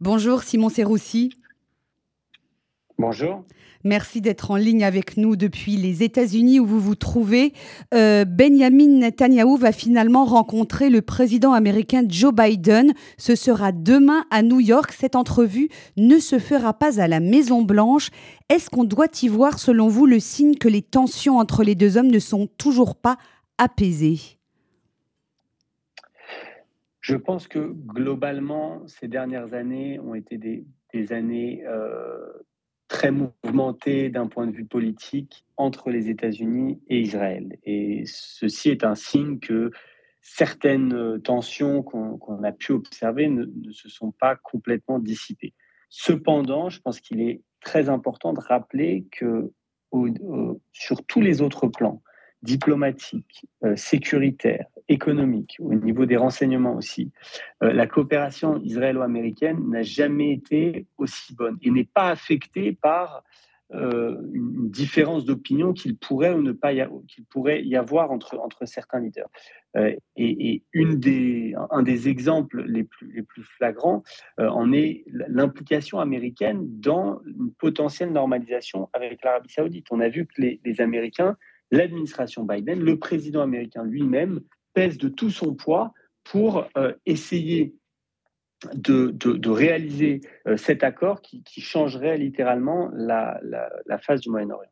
[0.00, 1.30] Bonjour Simon Serroussi.
[2.98, 3.44] Bonjour.
[3.82, 7.54] Merci d'être en ligne avec nous depuis les États-Unis où vous vous trouvez.
[7.94, 12.92] Euh, Benjamin Netanyahu va finalement rencontrer le président américain Joe Biden.
[13.16, 14.92] Ce sera demain à New York.
[14.92, 18.10] Cette entrevue ne se fera pas à la Maison-Blanche.
[18.50, 21.96] Est-ce qu'on doit y voir, selon vous, le signe que les tensions entre les deux
[21.96, 23.16] hommes ne sont toujours pas
[23.56, 24.35] apaisées?
[27.06, 32.32] Je pense que globalement, ces dernières années ont été des, années euh,
[32.88, 37.58] très mouvementé d'un point de vue politique entre les États-Unis et Israël.
[37.62, 39.70] Et ceci est un signe que
[40.20, 45.54] certaines tensions qu'on a pu observer ne, se sont pas complètement dissipées.
[45.88, 49.52] Cependant, je pense qu'il est très important de rappeler que
[50.72, 52.02] sur tous les autres plans,
[52.42, 57.10] diplomatiques, euh, sécuritaires, économiques, au niveau des renseignements aussi,
[57.62, 63.24] euh, la coopération israélo-américaine n'a jamais été aussi bonne et n'est pas affectée par
[63.74, 66.86] euh, une différence d'opinion qu'il pourrait ou ne pas y,
[67.30, 69.28] pourrait y avoir entre, entre certains leaders.
[70.16, 74.04] et, une des, un des exemples les plus, les plus flagrants
[74.38, 79.88] en est l'implication américaine dans une potentielle normalisation avec l'Arabie saoudite.
[79.90, 81.36] On a vu que les Américains
[81.70, 84.40] l'administration Biden, le président américain lui-même,
[84.76, 85.92] de tout son poids
[86.24, 87.74] pour euh, essayer
[88.74, 94.70] de, réaliser euh, cet accord qui, changerait littéralement la, la face du Moyen-Orient.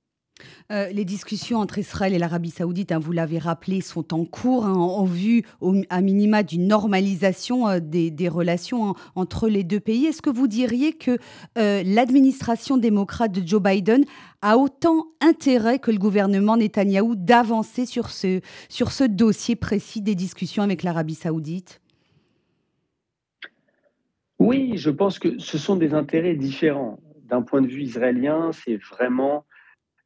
[0.72, 4.66] Euh, les discussions entre Israël et l'Arabie saoudite, hein, vous l'avez rappelé, sont en cours
[4.66, 5.44] hein, en vue
[5.90, 10.06] à minima d'une normalisation euh, des, relations hein, entre les deux pays.
[10.06, 11.18] Est-ce que vous diriez que
[11.58, 14.04] euh, l'administration démocrate de Joe Biden
[14.42, 20.14] a autant intérêt que le gouvernement Netanyahou d'avancer sur ce, sur ce dossier précis des
[20.14, 21.80] discussions avec l'Arabie saoudite?
[24.40, 26.98] Oui, je pense que ce sont des intérêts différents.
[27.22, 29.44] D'un point de vue israélien, c'est vraiment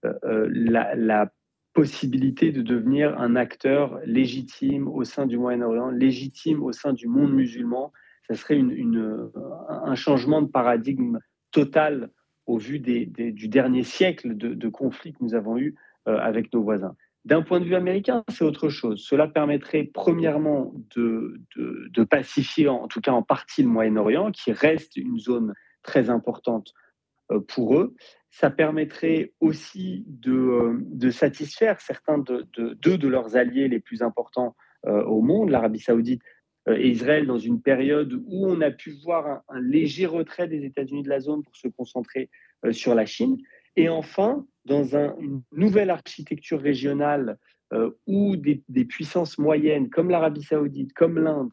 [0.05, 1.31] euh, euh, la,
[1.75, 7.33] possibilité de devenir un acteur légitime au sein du Moyen-Orient, légitime au sein du monde
[7.33, 7.93] musulman.
[8.27, 11.21] Ça serait un changement de paradigme
[11.53, 12.11] total
[12.47, 15.77] au vu du dernier siècle de, conflits que nous avons eus
[16.09, 16.97] euh, avec nos voisins.
[17.25, 19.05] D'un point de vue américain, c'est autre chose.
[19.07, 21.39] Cela permettrait premièrement de,
[22.11, 26.73] pacifier, en tout cas en partie, le Moyen-Orient, qui reste une zone très importante
[27.49, 27.95] pour eux
[28.31, 30.33] ça permettrait aussi de,
[31.03, 34.55] euh, satisfaire certains de, de, deux de leurs alliés les plus importants
[34.87, 36.23] euh, au monde, l'Arabie saoudite
[36.69, 40.65] euh, et Israël, dans une période où on a pu voir un, léger retrait des
[40.65, 42.31] États-Unis de la zone pour se concentrer
[42.73, 43.39] sur la Chine.
[43.77, 47.39] Et enfin, dans une nouvelle architecture régionale
[48.07, 51.53] où des, puissances moyennes comme l'Arabie saoudite, comme l'Inde,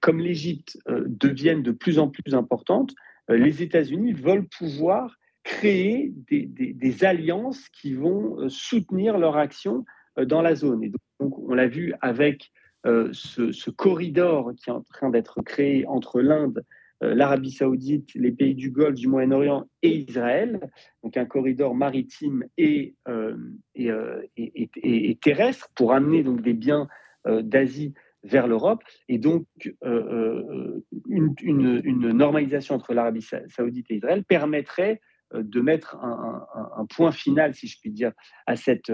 [0.00, 2.94] comme l'Égypte deviennent de plus en plus importantes,
[3.36, 9.84] les États-Unis veulent pouvoir créer des, alliances qui vont euh, soutenir leur action
[10.18, 10.84] euh, dans la zone.
[10.84, 12.50] Et donc, on l'a vu avec
[12.86, 16.64] euh, ce, corridor qui est en train d'être créé entre l'Inde,
[17.02, 20.60] l'Arabie saoudite, les pays du Golfe, du Moyen-Orient et Israël,
[21.02, 22.94] donc un corridor maritime et,
[23.74, 26.88] et, terrestre pour amener donc des biens
[27.26, 28.82] d'Asie vers l'Europe.
[29.08, 29.46] Et donc,
[31.08, 35.00] une, une, normalisation entre l'Arabie saoudite et Israël permettrait
[35.34, 38.12] euh, de mettre un, point final, si je puis dire,
[38.46, 38.90] à cette,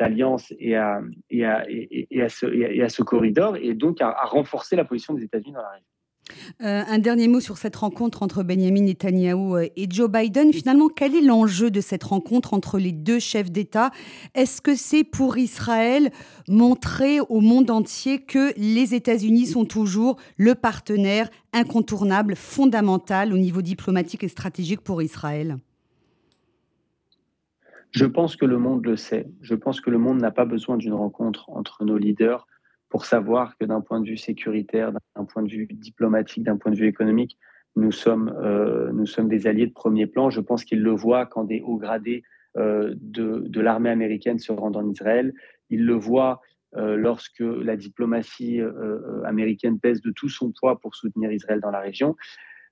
[0.00, 5.24] alliance et à, ce, et à ce, corridor, et donc à, renforcer la position des
[5.24, 5.86] États-Unis dans la région.
[6.62, 10.52] Euh, un dernier mot sur cette rencontre entre Benjamin Netanyahu euh, et Joe Biden.
[10.52, 13.90] Finalement, quel est l'enjeu de cette rencontre entre les deux chefs d'État?
[14.34, 16.10] Est-ce que c'est pour Israël
[16.48, 23.62] montrer au monde entier que les États-Unis sont toujours le partenaire incontournable, fondamental au niveau
[23.62, 25.58] diplomatique et stratégique pour Israël?
[27.90, 29.28] Je pense que le monde le sait.
[29.40, 32.46] Je pense que le monde n'a pas besoin d'une rencontre entre nos leaders
[32.94, 36.70] pour savoir que d'un point de vue sécuritaire, d'un point de vue diplomatique, d'un point
[36.70, 37.36] de vue économique,
[37.74, 40.30] nous sommes, euh, nous sommes des alliés de premier plan.
[40.30, 42.22] Je pense qu'ils le voient quand des hauts gradés
[42.56, 45.34] euh, de, de l'armée américaine se rendent en Israël.
[45.70, 46.40] Ils le voient
[46.76, 48.60] euh, lorsque la diplomatie
[49.24, 52.14] américaine pèse de tout son poids pour soutenir Israël dans la région.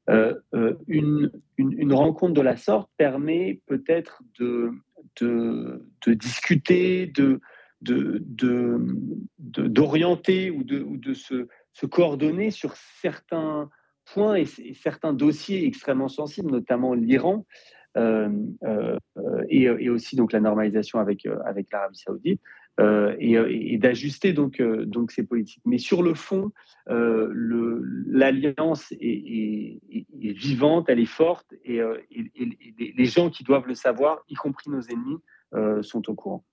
[0.07, 4.71] Une, une, une, rencontre de la sorte permet peut-être de,
[5.21, 7.41] de, discuter, de,
[9.39, 13.69] d'orienter ou de, ou de se, se, coordonner sur certains
[14.05, 17.45] points et, certains dossiers extrêmement sensibles, notamment l'Iran.
[19.49, 22.41] et, aussi donc la normalisation avec, avec l'Arabie saoudite.
[22.81, 25.63] et, d'ajuster donc, donc ces politiques.
[25.67, 26.53] Mais sur le fond,
[28.07, 29.81] l'alliance est,
[30.11, 31.81] vivante, elle est forte, et,
[32.11, 35.19] les gens qui doivent le savoir, y compris nos ennemis,
[35.83, 36.45] sont au courant.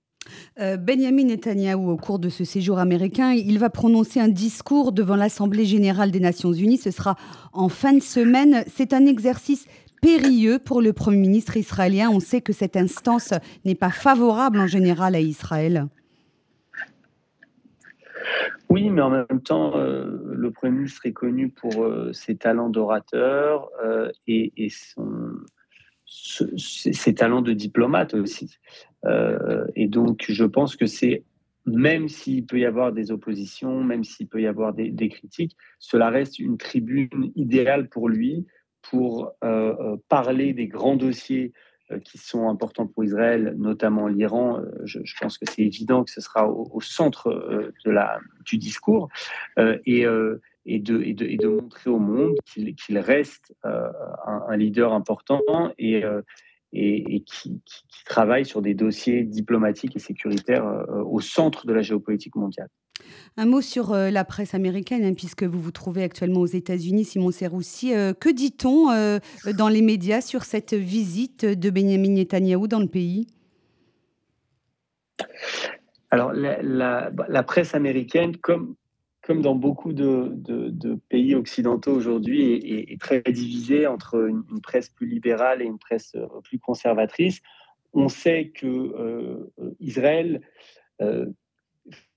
[0.60, 5.16] Euh, Benjamin Netanyahou, au cours de ce séjour américain, il va prononcer un discours devant
[5.16, 6.78] l'Assemblée générale des Nations unies.
[6.78, 7.16] Ce sera
[7.52, 8.64] en fin de semaine.
[8.66, 9.66] C'est un exercice
[10.02, 12.10] périlleux pour le Premier ministre israélien.
[12.10, 13.34] On sait que cette instance
[13.64, 15.86] n'est pas favorable en général à Israël.
[18.68, 22.70] Oui, mais en même temps, euh, le Premier ministre est connu pour euh, ses talents
[22.70, 23.68] d'orateur
[24.28, 25.32] et son,
[26.10, 28.58] ses talents de diplomate aussi.
[29.06, 31.24] Euh, et donc, je pense que c'est,
[31.66, 36.10] même s'il peut y avoir des oppositions, même s'il peut y avoir des, critiques, cela
[36.10, 38.46] reste une tribune idéale pour lui
[38.82, 41.52] pour euh, euh, parler des grands dossiers
[42.04, 44.62] qui sont importants pour Israël, notamment l'Iran.
[44.84, 49.08] Je, pense que c'est évident que ce sera au, centre de la, du discours.
[49.58, 50.06] et,
[50.66, 55.40] et de, et de, montrer au monde qu'il reste un, leader important
[55.78, 56.04] et,
[56.72, 57.60] et, qui,
[58.06, 62.68] travaille sur des dossiers diplomatiques et sécuritaires euh, au centre de la géopolitique mondiale.
[63.36, 67.04] Un mot sur euh, la presse américaine, hein, puisque vous vous trouvez actuellement aux États-Unis,
[67.04, 67.94] Simon Serroussi.
[67.94, 68.86] Euh, que dit-on
[69.56, 73.28] dans les médias sur cette visite de Benjamin Netanyahou dans le pays?
[76.10, 78.74] Alors, la, la, presse américaine, comme,
[79.22, 82.54] comme dans beaucoup de, pays occidentaux aujourd'hui,
[82.90, 87.40] est, très divisé entre une, presse plus libérale et une presse euh, plus conservatrice.
[87.92, 90.40] On sait que euh, Israël
[91.02, 91.26] euh,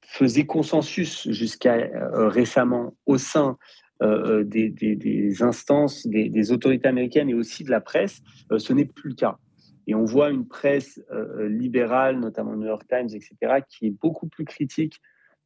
[0.02, 3.58] faisait consensus jusqu'à récemment au sein
[4.02, 8.22] des, instances, des, autorités américaines et aussi de la presse.
[8.58, 9.38] ce n'est plus le cas.
[9.88, 11.02] Et on voit une presse
[11.40, 15.00] libérale, notamment New York Times, etc., qui est beaucoup plus critique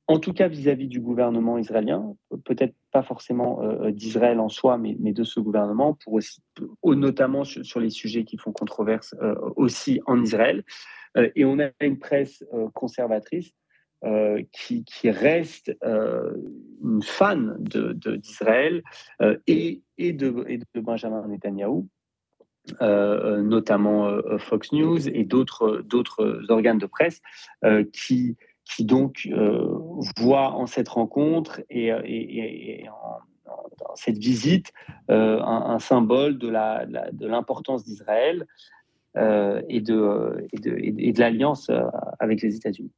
[0.07, 2.15] en tout cas vis-à-vis du gouvernement israélien,
[2.45, 6.42] peut-être pas forcément euh, d'Israël en soi, mais, de ce gouvernement, pour aussi,
[6.83, 10.63] notamment sur, les sujets qui font controverse euh, aussi en Israël.
[11.18, 12.44] Euh, et on a une presse
[12.74, 13.51] conservatrice
[14.51, 18.83] qui, reste une fan d'Israël
[19.48, 21.89] et de Benjamin Netanyahou.
[22.80, 25.83] notamment Fox News et d'autres
[26.50, 27.21] organes de presse
[27.92, 28.38] qui,
[28.68, 29.66] qui donc euh,
[30.18, 33.19] voit en cette rencontre et, en,
[33.80, 34.72] dans cette visite
[35.10, 38.46] euh, un, symbole de l'importance d'Israël
[39.16, 41.72] euh, et de l'alliance
[42.19, 42.92] avec les États-Unis.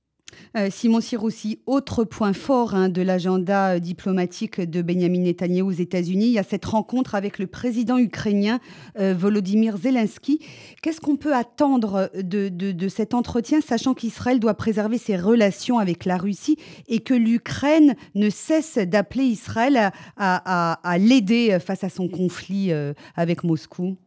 [0.58, 5.72] Euh, Simon Siroussi, autre point fort hein, de l'agenda euh, diplomatique de Benjamin Netanyahu aux
[5.72, 8.60] États-Unis, il y a cette rencontre avec le président ukrainien
[9.00, 10.40] euh, Volodymyr Zelensky.
[10.82, 16.18] Qu'est-ce qu'on peut attendre de, cet entretien, sachant qu'Israël doit préserver ses relations avec la
[16.18, 22.72] Russie et que l'Ukraine ne cesse d'appeler Israël à l'aider face à son conflit
[23.16, 23.98] avec Moscou?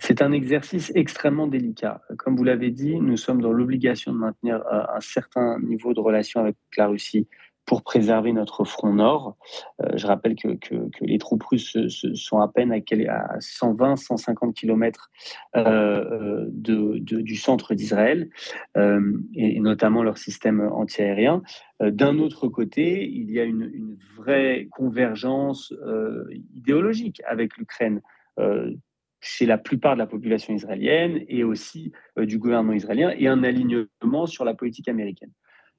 [0.00, 2.02] C'est un exercice extrêmement délicat.
[2.18, 6.00] Comme vous l'avez dit, nous sommes dans l'obligation de maintenir euh, un certain niveau de
[6.00, 7.28] relation avec la Russie
[7.64, 9.36] pour préserver notre front nord.
[9.80, 10.48] Euh, je rappelle que,
[11.00, 11.76] les troupes russes
[12.14, 15.10] sont à peine à, 120-150 km
[15.56, 18.30] euh, du centre d'Israël,
[18.76, 21.42] et, notamment leur système antiaérien.
[21.80, 25.72] D'un autre côté, il y a une, une vraie convergence
[26.56, 28.02] idéologique avec l'Ukraine
[29.22, 33.44] chez la plupart de la population israélienne et aussi euh, du gouvernement israélien et un
[33.44, 35.30] alignement sur la politique américaine.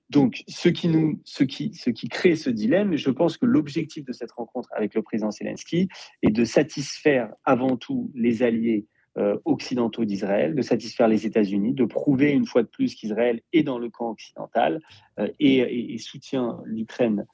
[0.10, 4.06] Donc, ce qui, nous, ce, qui, ce qui crée ce dilemme, je pense que l'objectif
[4.06, 5.90] de cette rencontre avec le président Zelensky
[6.22, 8.86] est de satisfaire avant tout les alliés
[9.18, 13.64] euh, occidentaux d'Israël, de satisfaire les États-Unis, de prouver une fois de plus qu'Israël est
[13.64, 14.80] dans le camp occidental
[15.20, 17.26] euh, et, et, soutient l'Ukraine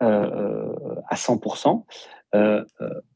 [0.00, 1.84] à 100%.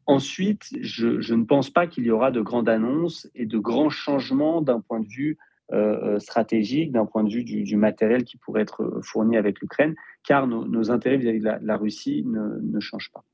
[0.07, 4.63] Ensuite, je, ne pense pas qu'il y aura de grandes annonces et de grands changements
[4.63, 5.37] d'un point de vue
[5.73, 9.97] euh, euh, stratégique, d'un point de vue du, matériel qui pourrait être fourni avec l'Ukraine,
[10.25, 13.25] car nos, intérêts vis-à-vis de la, Russie ne, changent pas.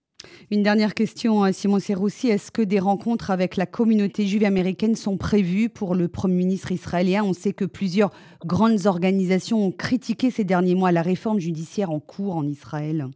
[0.50, 2.28] Une dernière question, euh, Simon Serroussi.
[2.28, 6.72] Est-ce que des rencontres avec la communauté juive américaine sont prévues pour le Premier ministre
[6.72, 7.22] israélien?
[7.22, 8.12] On sait que plusieurs
[8.46, 13.08] grandes organisations ont critiqué ces derniers mois la réforme judiciaire en cours en Israël.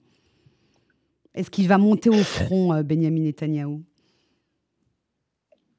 [1.36, 3.84] Est-ce qu'il va monter au front, euh, Benjamin Netanyahou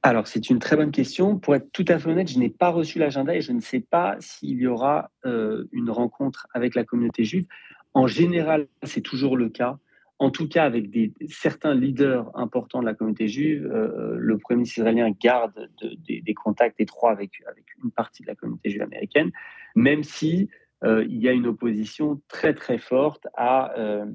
[0.04, 1.38] alors, c'est une très bonne question.
[1.38, 3.82] Pour être tout à fait honnête, je n'ai pas reçu l'agenda et je ne sais
[3.82, 7.46] pas s'il y aura euh, une rencontre avec la communauté juive.
[7.94, 9.80] En général, c'est toujours le cas.
[10.20, 10.88] en tout cas avec
[11.28, 13.68] certains leaders importants de la communauté juive.
[13.68, 15.70] le Premier ministre israélien garde
[16.08, 19.32] des contacts étroits avec, avec une partie de la communauté juive américaine,
[19.76, 20.48] même si
[20.84, 24.06] euh, il y a une opposition très très forte à, euh,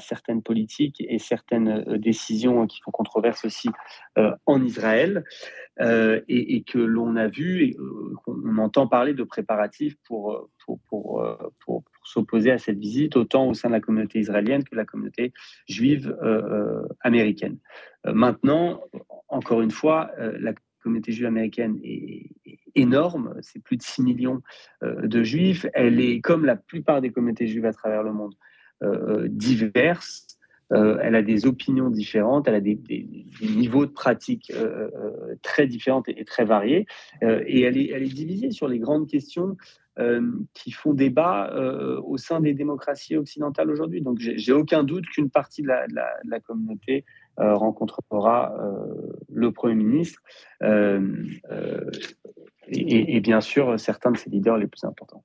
[0.00, 3.68] certaines politiques et certaines euh, décisions qui font controverse aussi
[4.46, 5.24] en Israël
[5.78, 7.76] et, et, que l'on a vu et
[8.24, 11.24] qu'on entend parler de préparatifs pour, pour, pour,
[11.64, 14.84] pour, s'opposer à cette visite, autant au sein de la communauté israélienne que de la
[14.84, 15.32] communauté
[15.68, 16.14] juive
[17.00, 17.58] américaine.
[18.04, 18.82] maintenant,
[19.28, 20.52] encore une fois, la
[20.82, 22.30] communauté juive américaine est,
[22.74, 24.42] énorme, c'est plus de 6 millions
[24.82, 25.66] euh, de juifs.
[25.74, 28.34] Elle est, comme la plupart des communautés juives à travers le monde,
[28.82, 30.26] euh, diverse.
[30.72, 32.78] Euh, elle a des opinions différentes, elle a des,
[33.42, 34.52] niveaux de pratique
[35.42, 36.86] très différents et, très variés.
[37.22, 39.56] et elle est, divisée sur les grandes questions
[40.54, 41.52] qui font débat
[42.04, 44.00] au sein des démocraties occidentales aujourd'hui.
[44.00, 47.04] Donc, j'ai aucun doute qu'une partie de la communauté
[47.36, 48.54] rencontrera
[49.28, 50.22] le Premier ministre
[52.70, 55.22] et, bien sûr certains de ses leaders les plus importants.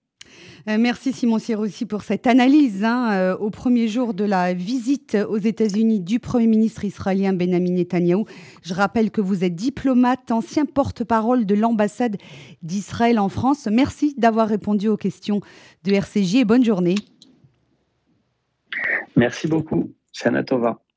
[0.68, 5.16] Euh, merci Simon Sirossi pour cette analyse hein, euh, au premier jour de la visite
[5.30, 8.25] aux États-Unis du Premier ministre israélien Benjamin Netanyahou.
[8.64, 12.18] Je rappelle que vous êtes diplomate, ancien porte-parole de l'ambassade
[12.64, 13.68] d'Israël en France.
[13.72, 15.42] Merci d'avoir répondu aux questions
[15.84, 16.96] de RCJ et bonne journée.
[19.16, 19.94] Merci beaucoup.
[20.12, 20.80] Sanatova.